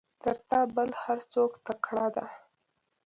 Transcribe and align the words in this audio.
تر 0.21 0.37
تا 0.49 0.59
بل 0.75 0.89
هر 1.03 1.19
څوک 1.33 1.51
تکړه 1.65 2.07
ده. 2.15 2.25